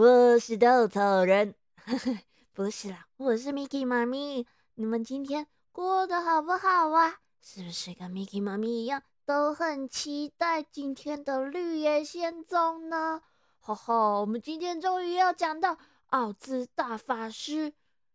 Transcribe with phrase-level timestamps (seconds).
[0.00, 1.56] 我是稻草人。
[2.54, 4.46] 不是啦，我是 Miki 妈咪。
[4.76, 7.18] 你们今天过得好不好啊？
[7.42, 13.22] 是不是跟 Miki 妈咪一样，都很期待今天的绿野仙踪呢？
[13.58, 15.76] 哈哈，我们今天终于要讲到
[16.10, 17.72] 奥兹大法师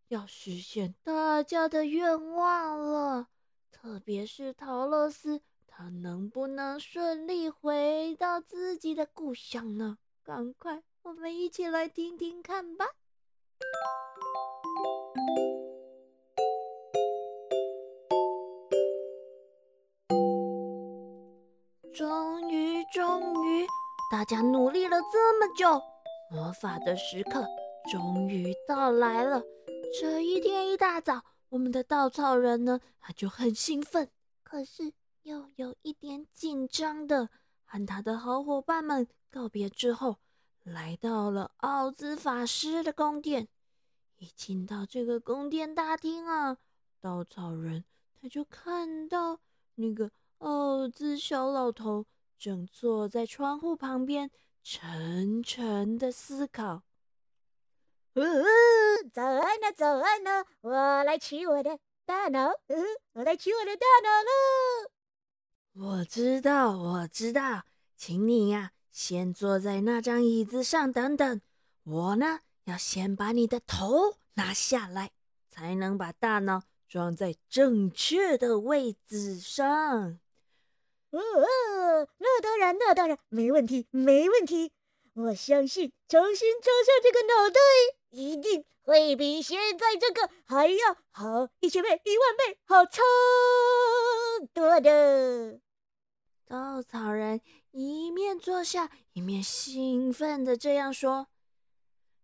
[0.08, 3.28] 要实现大家的愿望了，
[3.74, 5.42] 特别是陶乐斯。
[5.68, 9.98] 他能不能顺利回到自己的故乡呢？
[10.24, 12.86] 赶快，我们一起来听听看吧。
[21.94, 23.68] 终于，终于，
[24.10, 25.82] 大家努力了这么久，
[26.32, 27.46] 魔法的时刻
[27.92, 29.44] 终于到来了。
[30.00, 34.10] 这一天一大早，我们的稻草人呢，他就很兴奋。
[34.44, 34.94] 可是。
[35.24, 37.30] 又有一点紧张的，
[37.64, 40.18] 和他的好伙伴们告别之后，
[40.64, 43.48] 来到了奥兹法师的宫殿。
[44.18, 46.58] 一进到这个宫殿大厅啊，
[47.02, 47.84] 稻草人
[48.22, 49.40] 他就看到
[49.76, 52.06] 那个奥兹小老头
[52.38, 54.32] 正坐在窗户旁边，
[54.64, 56.84] 沉沉的思考。
[58.14, 58.44] 嗯，
[59.12, 64.92] 早安呢，早安呢，我来取我的大脑，嗯，我来取我的大脑了。
[65.98, 67.64] 我知道，我知道，
[67.98, 71.42] 请你呀，先坐在那张椅子上等等。
[71.84, 75.12] 我呢，要先把你的头拿下来，
[75.50, 80.20] 才能把大脑装在正确的位置上。
[81.10, 84.72] 哦哦，那当然，那当然，没问题，没问题。
[85.16, 87.60] 我相信，重新装上这个脑袋，
[88.12, 93.02] 一定会比现在这个还要好一千倍、一万倍，好超
[94.54, 95.60] 多的。
[96.48, 97.42] 稻草人
[97.76, 101.26] 一面坐下，一面兴奋的这样说：“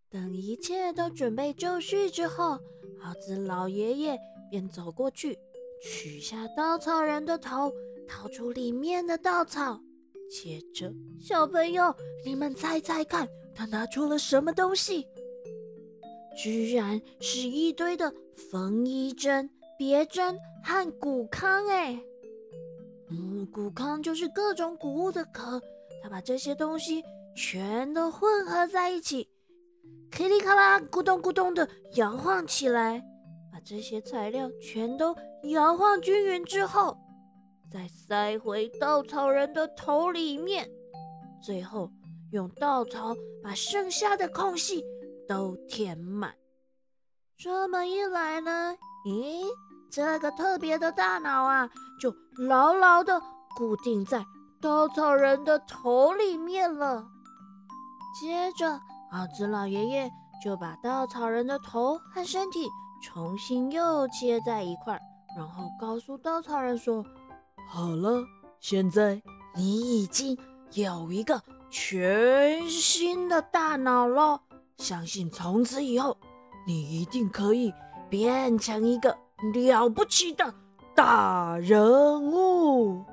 [0.08, 2.60] 等一切都准备就绪之后，
[3.04, 4.20] 奥兹老爷爷
[4.52, 5.40] 便走过去，
[5.82, 7.74] 取下稻草人的头，
[8.08, 9.82] 掏出里面的稻草。
[10.30, 15.08] 接着，小朋友，你们猜猜看，他拿出了什么东西？
[16.38, 18.14] 居然是一堆的
[18.52, 19.50] 缝衣针、
[19.80, 21.68] 别针和骨糠！
[21.68, 22.00] 哎！”
[23.40, 25.62] 嗯，谷糠就是各种谷物的壳，
[26.04, 27.02] 他把这些东西
[27.36, 29.30] 全都混合在一起，
[30.12, 33.02] 噼里咔啦、咕咚咕咚的摇晃起来，
[33.52, 36.98] 把这些材料全都摇晃均匀之后，
[37.72, 40.70] 再塞回稻草人的头里面，
[41.42, 41.90] 最后
[42.34, 44.84] 用稻草把剩下的空隙
[45.30, 46.36] 都填满。
[47.38, 48.76] 这么一来呢，
[49.08, 49.46] 咦？
[49.92, 51.68] 这个特别的大脑啊，
[52.00, 53.22] 就牢牢的
[53.56, 54.26] 固定在
[54.62, 57.06] 稻草人的头里面了。
[58.20, 58.80] 接着，
[59.12, 60.10] 奥兹老爷爷
[60.44, 62.68] 就把稻草人的头和身体
[63.04, 65.00] 重新又接在一块儿，
[65.38, 67.06] 然后告诉稻草人说
[67.70, 68.24] ：“好了，
[68.60, 69.22] 现在
[69.56, 70.38] 你已经
[70.74, 74.42] 有一个全新的大脑了，
[74.78, 76.18] 相信从此以后，
[76.66, 77.74] 你一定可以
[78.10, 79.18] 变成一个。”
[79.54, 80.54] 了不起的
[81.00, 83.06] 大人物！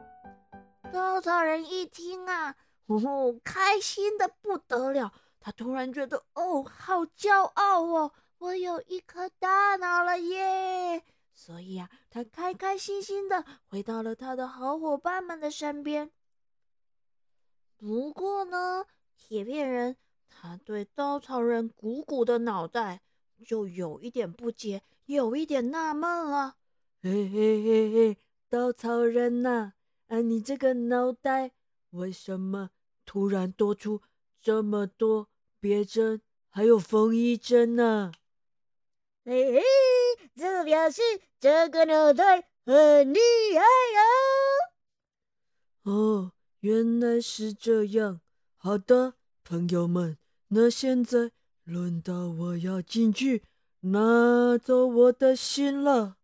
[0.92, 5.12] 稻草人一听啊，哦，开心的不得了。
[5.38, 11.04] 他突然觉得，哦，好骄傲哦，我有一颗大脑了耶！
[11.32, 16.10] 所以啊，他开开心心的回到了他的好伙伴们的身边。
[17.76, 18.86] 不过呢，
[19.16, 19.97] 铁片人
[20.28, 23.03] 他对稻草人鼓鼓的脑袋
[23.47, 24.82] 就有一点不解。
[25.04, 26.56] 有一点纳闷了，
[27.06, 28.18] 嘿嘿嘿嘿，
[28.48, 29.74] 稻草人呐，
[30.08, 31.52] 啊，你这个脑袋
[31.90, 32.70] 为什么
[33.04, 34.02] 突然多出
[34.42, 35.28] 这么多
[35.60, 38.10] 别针，还有缝衣针呢？
[39.24, 39.62] 嘿嘿，
[40.34, 41.00] 这表示
[41.38, 43.20] 这个脑袋很厉
[43.54, 43.62] 害
[45.84, 45.92] 哦！
[45.92, 48.20] 哦，原来是这样。
[48.56, 49.14] 好的，
[49.44, 50.18] 朋友们，
[50.48, 51.30] 那现在
[51.62, 53.44] 轮到我要进去。
[53.82, 56.16] 拿走我的心了！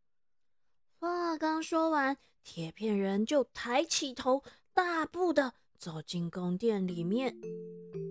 [1.32, 2.14] 话刚说完，
[2.44, 4.42] 铁片人就抬起头，
[4.74, 7.34] 大步的走进宫殿里面。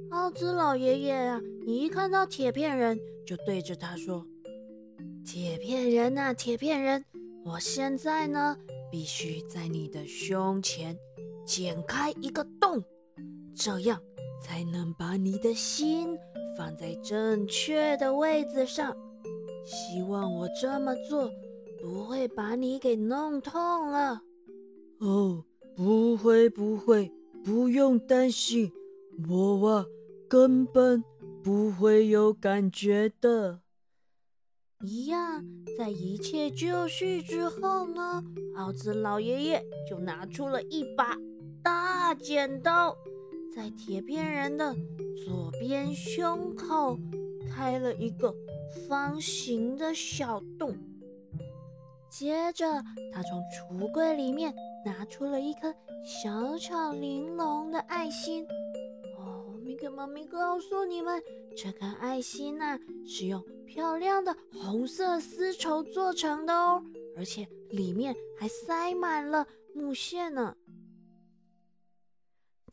[0.09, 4.25] 奥兹老爷爷啊，你一看到铁片人，就对着他说
[5.23, 7.06] ：“铁片人呐，铁片人，
[7.45, 8.57] 我现在呢，
[8.91, 10.97] 必须在你的胸前
[11.45, 12.83] 剪开一个洞，
[13.56, 14.01] 这样
[14.41, 16.17] 才能把你的心
[16.57, 18.97] 放在正确的位置上。”
[19.63, 21.29] 希望我这么做
[21.81, 24.22] 不会把你给弄痛了。
[25.00, 25.44] 哦，
[25.75, 27.12] 不会不会，
[27.44, 28.72] 不用担心，
[29.28, 29.86] 我啊，
[30.30, 31.04] 根本
[31.44, 33.62] 不会有感觉的。
[34.83, 35.44] 一样，
[35.78, 38.24] 在一切就绪之后呢，
[38.56, 41.18] 奥兹老爷爷就拿出了一把
[41.63, 42.95] 大剪刀，
[43.56, 44.75] 在铁片人的
[45.25, 46.98] 左边胸口
[47.50, 48.34] 开了一个
[48.88, 50.75] 方形的小洞。
[52.12, 52.66] 接着，
[53.13, 54.54] 他从橱柜里面
[54.86, 55.74] 拿出了一颗
[56.04, 58.46] 小巧玲珑的爱心。
[59.18, 61.24] 哦，米克妈咪告诉你们，
[61.56, 62.78] 这颗爱心呢，
[63.08, 63.42] 是用。
[63.66, 66.84] 漂亮的红色丝绸做成的哦，
[67.16, 70.54] 而且里面还塞满了木屑呢。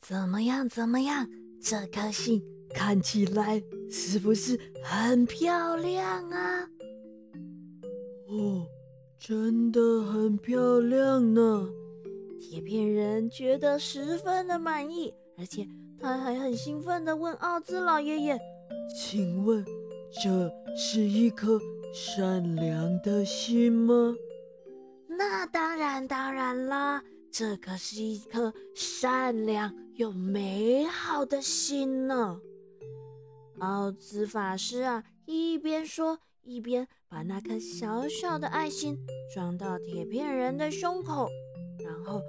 [0.01, 0.69] 怎么样？
[0.69, 1.29] 怎么样？
[1.63, 2.43] 这颗心
[2.75, 6.69] 看起来是不是很漂亮啊？
[8.27, 8.67] 哦，
[9.19, 11.69] 真的很漂亮呢。
[12.41, 15.67] 铁片人觉得十分的满意，而且
[16.01, 18.39] 他还很兴奋地问奥兹老爷爷
[18.97, 19.65] ：“请问？”
[20.23, 21.61] 这是一颗
[21.93, 24.15] 善良的心吗？
[25.07, 32.41] 那当然，当然啦，这可是一颗善良又美好的心呢。
[33.59, 36.19] 奥兹法师啊，一边说，
[36.49, 38.97] 一边把那颗小小的爱心
[39.35, 41.29] 装到铁片人的胸口，
[41.85, 42.23] 然后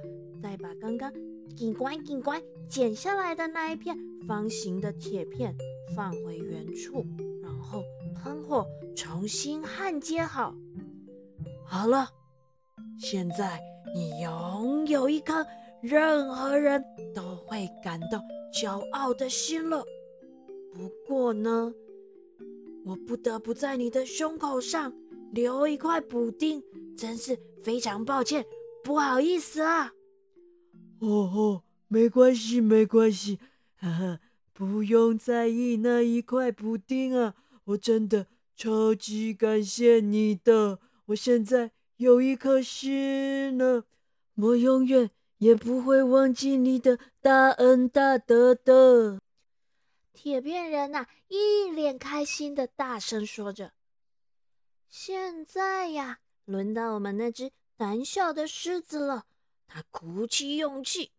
[0.43, 1.09] 再把刚刚
[1.55, 5.55] 警官警官剪下来的那一片方形的铁片
[5.95, 7.05] 放回原处。
[7.41, 7.81] 然后
[8.13, 10.53] 喷火，重新焊接好。
[11.65, 12.09] 好了，
[12.99, 13.57] 现在
[13.95, 15.45] 你拥有一颗
[15.81, 16.83] 任何人
[17.15, 18.21] 都会感到
[18.53, 19.81] 骄傲的心了。
[20.73, 21.73] 不过呢，
[22.89, 24.91] 我不得不在你的胸口上
[25.31, 26.63] 留一块补丁，
[26.97, 28.43] 真是非常抱歉，
[28.83, 29.93] 不好意思啊。
[30.99, 33.37] 哦哦，没关系，没关系，
[33.79, 34.19] 呵呵，
[34.53, 37.35] 不用在意那一块补丁啊。
[37.65, 38.25] 我真的
[38.55, 43.83] 超级感谢你的，我现在有一颗心了，
[44.33, 49.19] 我永远也不会忘记你的大恩大德的。
[50.13, 53.73] 铁片人呐，一脸开心的大声说着
[54.89, 59.25] ：“现在呀，轮到我们那只胆小的狮子了。”
[59.67, 61.11] 他鼓起勇气，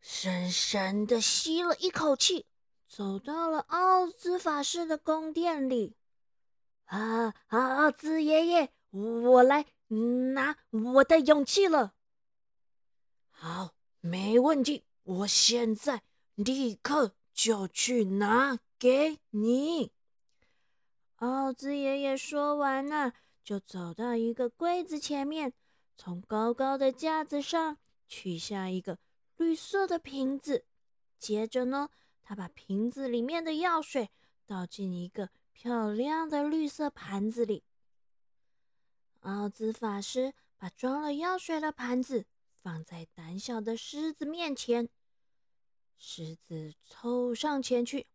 [0.00, 2.46] 深深的吸了一口气。
[2.88, 5.96] 走到了奥兹法师的宫殿里，
[6.84, 7.74] 啊啊！
[7.74, 11.94] 奥兹爷爷，我来拿我的勇气了。
[13.28, 16.04] 好，没问题，我现在
[16.36, 19.92] 立刻就去拿给你。
[21.16, 23.12] 奥兹爷爷说完呢，
[23.44, 25.52] 就走到一个柜子前面，
[25.96, 27.76] 从高高的架子上
[28.08, 28.98] 取下一个
[29.36, 30.64] 绿色的瓶子，
[31.18, 31.90] 接着呢。
[32.28, 34.10] 他把瓶子里面的药水
[34.46, 37.62] 倒进一个漂亮的绿色盘子里。
[39.20, 42.26] 奥兹法师把装了药水的盘子
[42.60, 44.88] 放在胆小的狮子面前。
[45.96, 48.06] 狮子凑上前去，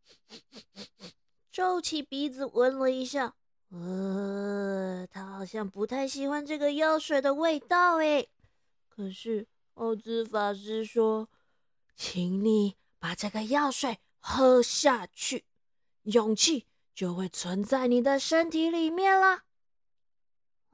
[1.52, 3.36] 皱起鼻子闻了一下，
[3.70, 8.30] 呃，他好像不太喜欢这个药水的味道诶。
[8.88, 11.30] 可是奥兹法师说
[11.96, 15.46] ：“请你。”把这个药水喝下去，
[16.04, 19.42] 勇气就会存在你的身体里面了。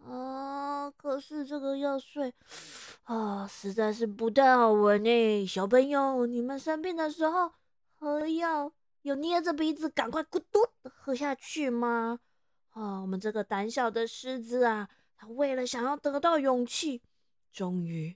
[0.10, 2.34] 啊，可是这个药水
[3.04, 5.46] 啊，实在是不太好闻呢。
[5.46, 7.52] 小朋友，你们生病的时候
[8.00, 8.72] 喝药
[9.02, 12.20] 有捏着鼻子赶快咕嘟喝下去吗？
[12.70, 17.02] 啊，我们这个胆小的狮子啊，他为了想要得到勇气，
[17.52, 18.16] 终于。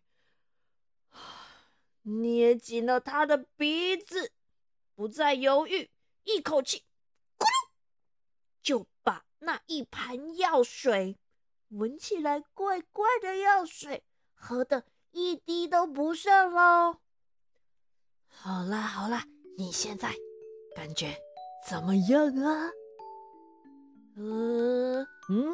[2.03, 4.31] 捏紧了他的鼻子，
[4.95, 5.91] 不再犹豫，
[6.24, 6.86] 一口气，
[7.38, 7.69] 咕噜，
[8.63, 11.17] 就把那一盘药水，
[11.72, 14.04] 闻起来怪怪的药水，
[14.36, 16.98] 喝的一滴都不剩喽。
[18.28, 19.24] 好啦好啦，
[19.58, 20.13] 你现在
[20.75, 21.16] 感觉
[21.68, 22.70] 怎么样啊？
[24.18, 25.54] 呃嗯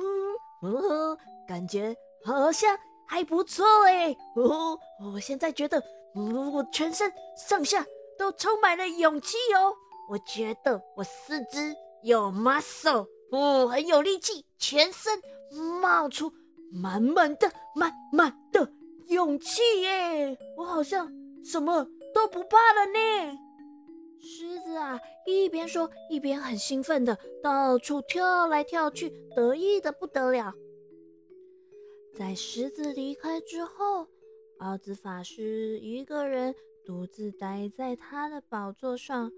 [0.64, 1.96] 呃，感觉
[2.26, 4.16] 好像还不错哎。
[4.36, 4.80] 哦，
[5.14, 5.82] 我现在觉得。
[6.16, 7.86] 我全身上下
[8.18, 9.72] 都充满了勇气哦！
[10.10, 15.22] 我觉得我四肢有 muscle，哦，很有力气，全身
[15.82, 16.32] 冒出
[16.72, 18.72] 满满的、满满的
[19.08, 20.38] 勇气耶！
[20.58, 21.12] 我好像
[21.44, 23.40] 什么都不怕了呢。
[24.20, 30.54] 狮子啊，一边说一边很兴奋的到处跳来跳去，得意的不得了。
[32.16, 34.08] 在狮子离开之后。
[34.60, 39.32] 奥兹法师一个人独自待在他的宝座上。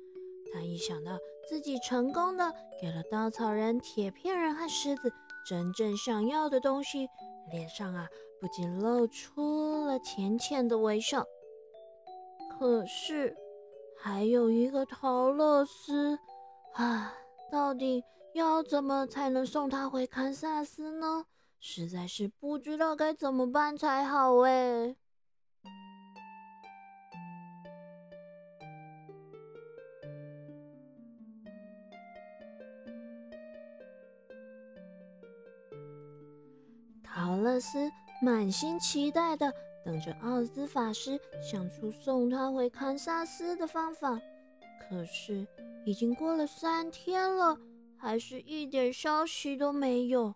[0.53, 1.17] 他一想到
[1.49, 5.11] 自己成功的给了稻草人、铁片人和狮子
[5.45, 7.07] 真正想要的东西，
[7.51, 8.07] 脸上啊
[8.39, 11.25] 不仅露出了浅浅的微笑。
[12.57, 13.35] 可是
[13.97, 16.19] 还有一个陶乐斯，
[16.73, 17.13] 啊，
[17.51, 18.03] 到底
[18.33, 21.25] 要怎么才能送他回堪萨斯呢？
[21.59, 24.95] 实在是不知道该怎么办才好哎。
[37.39, 37.89] 陶乐斯
[38.21, 39.53] 满心期待的
[39.85, 44.19] 等着奥兹法师想出送他回堪萨斯的方法，
[44.81, 45.47] 可是
[45.85, 47.57] 已经过了三天了，
[47.95, 50.35] 还是一点消息都没有。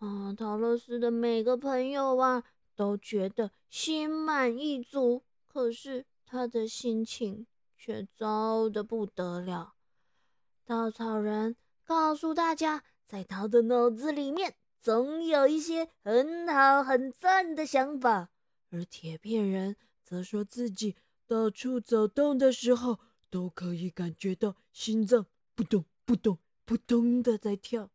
[0.00, 2.42] 啊，陶乐斯的每个朋友啊
[2.74, 7.46] 都觉得心满意足，可是他的心情
[7.78, 9.74] 却糟的不得了。
[10.66, 14.56] 稻草人告诉大家，在他的脑子里面。
[14.84, 18.28] 总有一些很好很赞的想法，
[18.68, 20.94] 而铁片人则说自己
[21.26, 22.98] 到处走动的时候，
[23.30, 25.24] 都可以感觉到心脏
[25.54, 27.88] 扑通扑通扑通的在跳。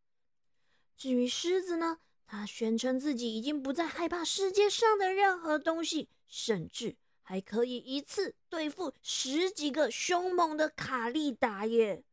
[0.97, 12.03] 至于狮子呢，他宣称自己已经不再害怕世界上的任何东西，甚至还可以一次对付十几个凶猛的卡利达耶！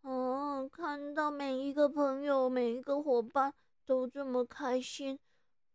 [0.00, 3.52] 哦，看到每一个朋友，每一个伙伴。
[3.86, 5.18] 都这么开心，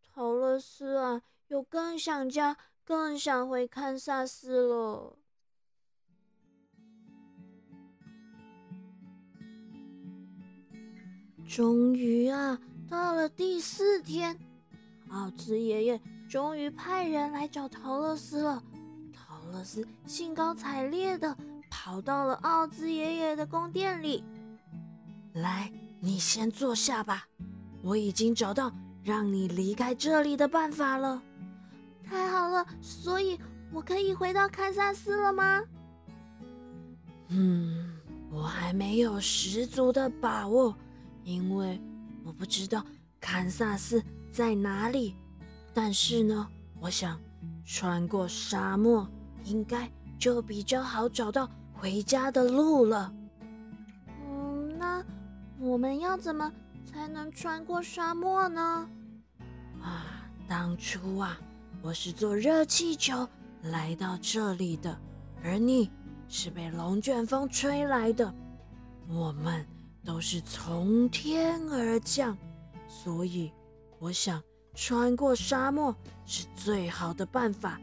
[0.01, 5.15] 陶乐斯啊，又更想家，更想回堪萨斯了。
[11.47, 14.37] 终于啊，到了第四天，
[15.09, 18.63] 奥兹爷爷终于派人来找陶乐斯了。
[19.13, 21.35] 陶乐斯兴高采烈的
[21.69, 24.23] 跑到了奥兹爷爷的宫殿里，
[25.33, 27.27] 来，你先坐下吧。
[27.81, 28.71] 我已经找到
[29.03, 31.21] 让你离开这里的办法了，
[32.03, 32.65] 太好了！
[32.81, 33.39] 所以
[33.71, 35.61] 我可以回到堪萨斯了吗？
[37.29, 37.95] 嗯，
[38.31, 40.75] 我还没有十足的把握，
[41.23, 41.79] 因为
[42.25, 42.83] 我不知道
[43.19, 45.15] 堪萨斯在哪里。
[45.73, 46.47] 但是呢，
[46.79, 47.19] 我想
[47.63, 49.07] 穿过沙漠
[49.45, 53.13] 应该就比较好找到回家的路了。
[54.27, 55.03] 嗯，那
[55.59, 56.51] 我们要怎么？
[56.85, 58.89] 才能穿过沙漠呢？
[59.81, 61.39] 啊，当初啊，
[61.81, 63.27] 我是坐热气球
[63.63, 64.99] 来到这里的，
[65.43, 65.89] 而你
[66.27, 68.33] 是被龙卷风吹来的。
[69.07, 69.65] 我们
[70.03, 72.37] 都是从天而降，
[72.87, 73.51] 所以
[73.99, 74.41] 我想
[74.75, 75.95] 穿过沙漠
[76.25, 77.79] 是最好的办法，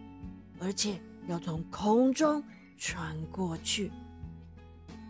[0.60, 2.42] 而且要从空中
[2.76, 3.90] 穿过去。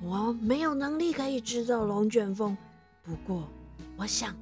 [0.02, 2.56] 我没有能力可以制造龙卷风，
[3.02, 3.48] 不过。
[3.96, 4.36] 我想，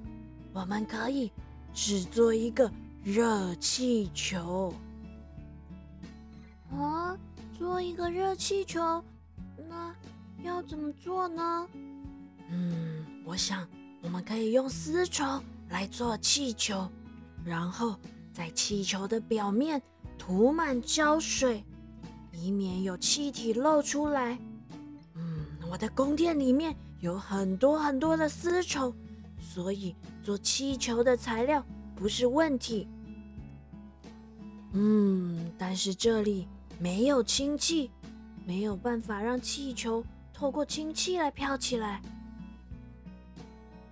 [0.53, 1.31] 我们可以
[1.73, 2.71] 制作一个
[3.03, 4.75] 热气球。
[6.73, 7.17] 啊，
[7.57, 9.03] 做一个热气球，
[9.69, 9.95] 那
[10.43, 11.69] 要怎么做呢？
[12.51, 13.67] 嗯，我想
[14.03, 16.89] 我们可以用丝绸来做气球，
[17.45, 17.97] 然后
[18.33, 19.81] 在气球的表面
[20.19, 21.65] 涂满胶水，
[22.33, 24.37] 以免有气体漏出来。
[25.15, 28.93] 嗯，我的宫殿里面有很多很多的丝绸。
[29.55, 32.89] 所以做气球的材料不是问题。
[34.73, 37.89] 嗯，但是这里没有氢气，
[38.45, 42.03] 没有办法让气球透过氢气来飘起来。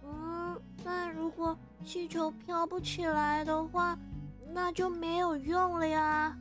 [0.04, 3.96] 嗯，那如果气球飘不起来的话，
[4.52, 6.36] 那就没有用了呀。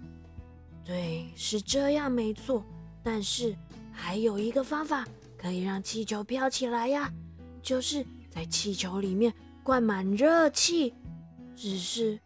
[0.83, 2.65] 对，是这样没错。
[3.03, 3.55] 但是
[3.91, 7.13] 还有一个方法可以让气球飘起来呀，
[7.61, 8.03] 就是。
[8.31, 10.93] 在气球里面灌满热气，
[11.55, 12.17] 只是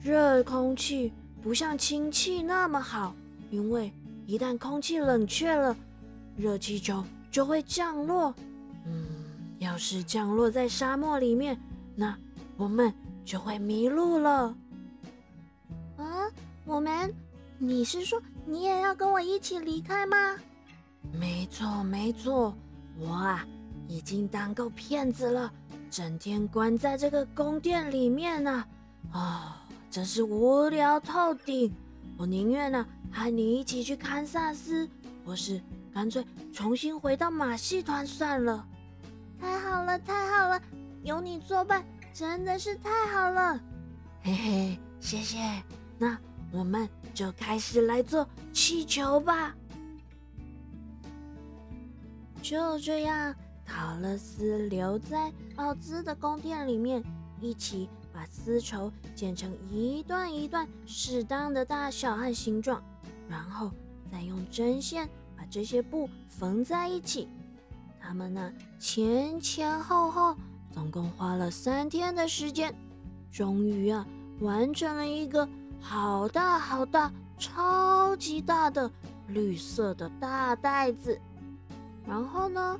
[0.00, 1.10] 热空气
[1.42, 3.16] 不像氢气那么好，
[3.50, 3.90] 因为
[4.26, 5.74] 一旦空气冷却了，
[6.36, 8.32] 热气球就会降落。
[8.86, 9.06] 嗯，
[9.58, 11.58] 要是降落在沙漠里面，
[11.96, 12.16] 那
[12.58, 12.92] 我们
[13.24, 14.54] 就会迷路了。
[15.96, 16.30] 啊，
[16.66, 17.12] 我们？
[17.56, 20.36] 你是说你也要跟我一起离开吗？
[21.12, 22.54] 没错，没错，
[22.98, 23.46] 我啊。
[23.86, 25.52] 已经当够骗子了，
[25.90, 28.64] 整天关在这个宫殿里面呢，
[29.12, 31.72] 啊，真是无聊透顶！
[32.16, 34.88] 我宁愿呢和你一起去堪萨斯，
[35.24, 35.60] 或是
[35.92, 38.66] 干脆重新回到马戏团算了。
[39.40, 40.60] 太好了，太好了，
[41.02, 43.60] 有你作伴真的是太好了。
[44.22, 45.38] 嘿嘿，谢谢。
[45.98, 46.16] 那
[46.50, 49.54] 我们就开始来做气球吧。
[52.40, 53.34] 就这样，
[53.66, 57.02] 考勒斯留在奥兹的宫殿里面，
[57.40, 62.82] 一起把丝绸剪成一段一段适当的大小和形状，
[63.28, 63.70] 然后
[64.12, 67.28] 再用针线把这些布缝在一起。
[68.00, 70.36] 他们呢，前前后后
[70.70, 72.74] 总共花了三天的时间，
[73.32, 74.06] 终于啊，
[74.40, 75.48] 完成了一个
[75.80, 78.90] 好大好大、超级大的
[79.28, 81.18] 绿色的大袋子。
[82.06, 82.78] 然后呢，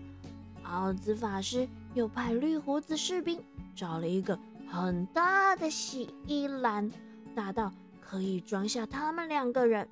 [0.65, 3.43] 奥兹法师又派绿胡子士兵
[3.77, 6.91] 找了一个很大的洗衣篮，
[7.35, 9.89] 大到可以装下他们两个人。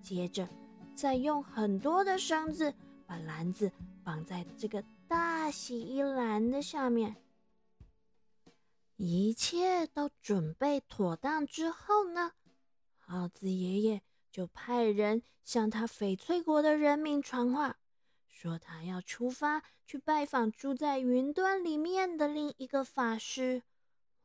[0.00, 0.48] 接着，
[0.94, 2.72] 再用很多的绳子
[3.06, 3.70] 把篮子
[4.04, 7.16] 绑在这个大洗衣篮的下面。
[8.96, 12.32] 一切都准备妥当之后呢，
[13.06, 17.76] 奥兹爷爷就派人向他翡翠国的人民传话。
[18.42, 23.62] 说他要出发去拜访住在云端里面的另一个法师。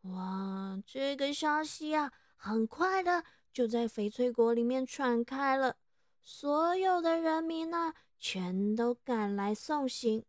[0.04, 5.76] 哇，这个消息啊，很快的就在翡翠国里面传开了。
[6.24, 10.24] 所有的人民呢，全都赶来送行。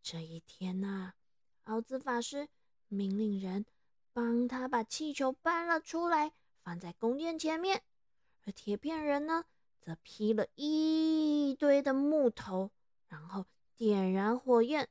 [0.00, 1.14] 这一天呐，
[1.64, 2.48] 奥兹法师
[2.86, 3.66] 命令人
[4.12, 6.30] 帮他把气球搬了出来，
[6.62, 7.82] 放在宫殿前面。
[8.46, 9.46] 而铁片人呢，
[9.80, 12.70] 则劈了一堆的木头。
[13.14, 14.88] 然后点燃火焰，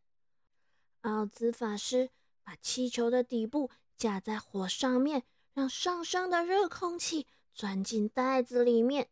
[1.01, 2.10] 奥兹法师
[2.42, 9.10] 把气球的底部架在火上面，让上升的热空气钻进袋子里面。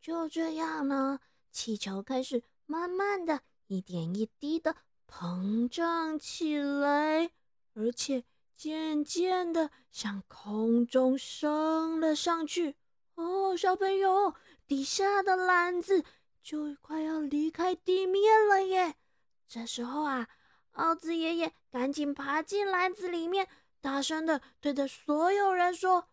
[0.00, 1.18] 就这样呢，
[1.50, 4.76] 气球开始慢慢的一点一滴的
[5.08, 7.32] 膨胀起来，
[7.74, 8.22] 而且
[8.54, 12.76] 渐渐的向空中升了上去。
[13.16, 14.32] 哦，小朋友，
[14.68, 16.04] 底下的篮子。
[16.48, 18.94] 就快要离开地面了耶！
[19.46, 20.26] 这时候啊，
[20.72, 23.46] 奥兹爷爷赶紧爬进篮子里面，
[23.82, 26.08] 大声的对着所有人说：“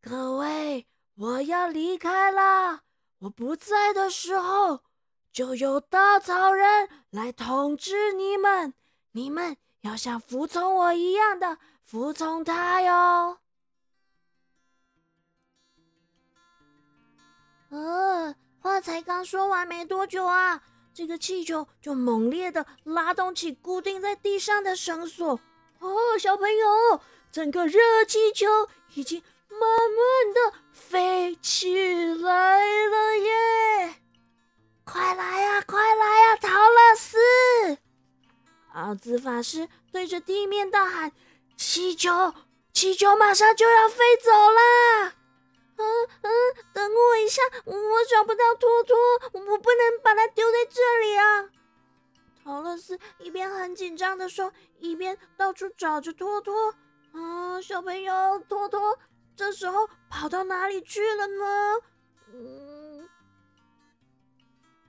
[0.00, 0.86] 各位，
[1.16, 2.84] 我要离开了。
[3.18, 4.82] 我不在的时候，
[5.30, 8.72] 就有稻草人来统治你们。
[9.10, 13.40] 你们要像服从我一样的服从他哟。”
[17.68, 18.34] 呃。
[18.60, 25.40] 话才刚说完没多久啊，这个气球就猛烈的拉动起固定在地上的绳索。
[25.80, 28.46] 哦，小朋友，整个热气球
[28.94, 31.74] 已经慢慢的飞起
[32.14, 33.94] 来了耶！
[34.84, 37.78] 快来呀，快来呀，陶乐斯！
[38.72, 41.12] 奥兹法师对着地面大喊
[41.56, 42.34] ：“气球，
[42.72, 45.14] 气球马上就要飞走啦！”
[45.78, 46.30] 嗯嗯，
[46.72, 47.74] 等我一下，我
[48.10, 48.96] 找不到托托，
[49.32, 51.48] 我不能把它丢在这里啊！
[52.42, 56.74] 陶乐斯一边很紧张的说，一边到处找着托托。
[57.12, 58.98] 啊，小朋友，托托
[59.36, 61.80] 这时候跑到哪里去了呢？
[62.32, 63.08] 嗯，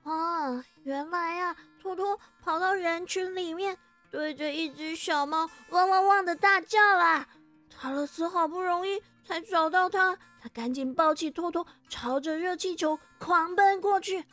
[0.04, 3.78] 啊，原来呀，托托跑到人群里面，
[4.10, 7.28] 对着一只小猫汪汪汪的大叫啦！
[7.70, 10.18] 陶乐斯好不容易才找到它。
[10.42, 14.26] 他赶紧抱起托托，朝着热气球狂奔过去。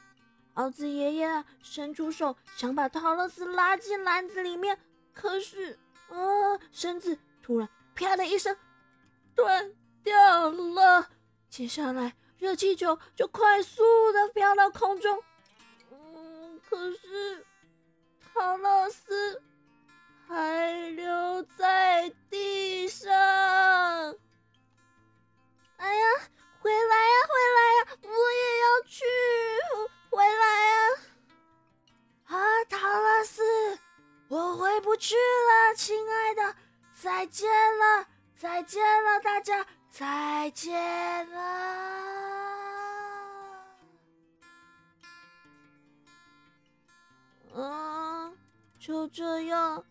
[0.55, 4.79] 奥兹爷爷，伸出手想把陶乐斯拉进篮子里面，
[5.13, 6.17] 可是啊，
[6.73, 8.57] 绳子突然啪的一声
[9.35, 11.11] 断掉了。
[11.51, 15.23] 接下来，热气球就快速的飘到空中。
[15.91, 17.45] 嗯，可是
[18.23, 19.43] 陶乐斯
[20.27, 23.13] 还留在地上。
[25.77, 26.09] 哎呀，
[26.61, 27.87] 回来呀，回来呀！
[28.03, 29.05] 我也要去，
[30.11, 30.75] 回来呀！
[32.27, 33.43] 啊，陶乐斯，
[34.29, 36.57] 我回不去了，亲爱的，
[36.95, 41.97] 再见了，再见了，大家再见了。
[47.55, 48.37] 嗯，
[48.79, 49.85] 就这样，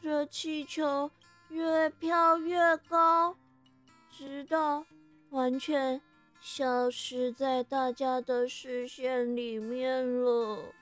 [0.00, 1.10] 热气球
[1.48, 3.36] 越飘越高，
[4.10, 4.84] 直到。
[5.30, 6.00] 完全
[6.40, 10.72] 消失在大家的视线里面了。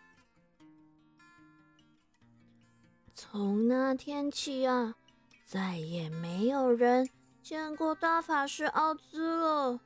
[3.14, 4.96] 从那天起啊，
[5.44, 7.08] 再也没有人
[7.42, 9.80] 见过大法师奥兹了。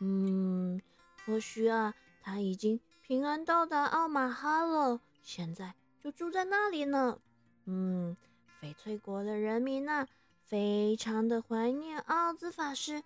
[0.00, 0.80] 嗯，
[1.26, 7.18] 或许啊，他已经平安到达奥马哈了，现在就住在那里呢。
[7.66, 8.16] 嗯，
[8.62, 10.06] 翡翠国的人民啊，
[10.44, 13.02] 非常的怀念奥兹法师。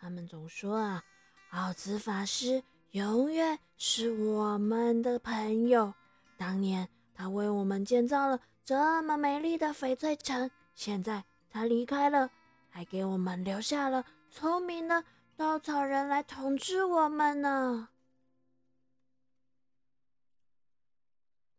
[0.00, 1.04] 他们总说啊，
[1.50, 5.92] 奥兹法师永远是我们的朋友。
[6.36, 10.50] 当年他为我们建造了这么美丽的翡翠城。
[10.74, 12.30] 现在他离开了，
[12.70, 15.04] 还给我们留下了聪明的
[15.36, 17.88] 稻草人来统治我们呢。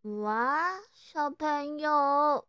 [0.01, 2.47] 哇，小朋友，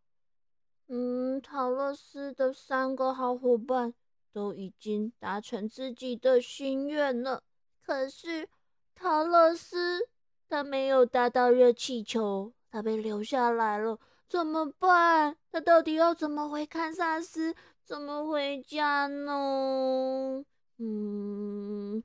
[0.86, 3.92] 嗯，陶乐斯的三个好伙伴
[4.32, 7.42] 都已经达成自己的心愿了。
[7.84, 8.48] 可是
[8.94, 10.08] 陶乐斯
[10.48, 15.36] 他没有达到热气球，他被留下来了，怎么办？
[15.50, 17.54] 他到底要怎么回堪萨斯？
[17.84, 20.44] 怎么回家呢？
[20.78, 22.02] 嗯，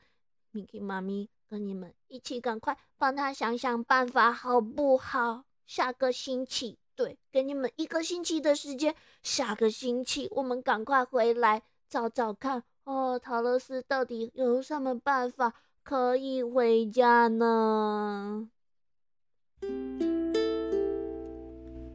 [0.52, 1.30] 米奇妈咪。
[1.48, 5.46] 跟你们一起，赶快帮他想想办法，好不好？
[5.68, 8.96] 下个星期，对，给你们一个星期的时间。
[9.22, 18.50] 下个星期，我们赶快回来找找看哦，陶乐斯到底有什么办法可以回家呢？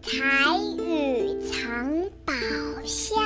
[0.02, 2.32] 彩雨藏宝
[2.84, 3.22] 箱。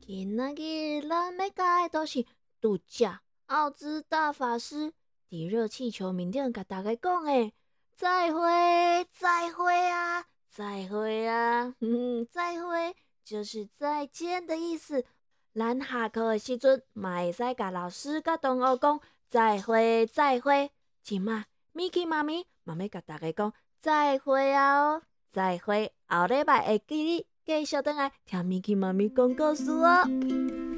[0.00, 2.24] 今仔日咱要讲的都是
[2.60, 3.22] 度假。
[3.46, 4.92] 奥兹大法师
[5.30, 7.52] 伫热气球面顶甲大家讲的：
[7.96, 15.04] 再会，再会啊，再会啊，嗯，再会就是再见的意思。
[15.54, 20.70] 咱下课的时阵，嘛会使甲老师甲同学讲再会，再会。
[21.02, 27.26] 即嘛，Miki 妈咪嘛要甲大家讲再会啊哦，再会，后礼拜会记你。
[27.46, 30.69] 继续等来听 Miki 妈咪讲故事哦。